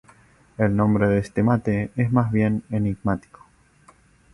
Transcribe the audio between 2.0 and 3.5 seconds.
más bien enigmático.